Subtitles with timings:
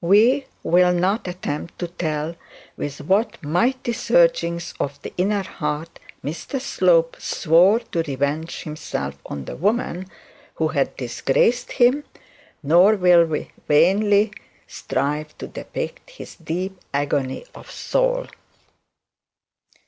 [0.00, 2.36] We will not attempt to tell
[2.76, 9.46] with what mighty surging of the inner heart Mr Slope swore to revenge himself on
[9.46, 10.06] the woman
[10.54, 12.04] who had disgraced him,
[12.62, 14.30] nor will we vainly
[14.68, 18.26] strive to depict the deep agony of his soul.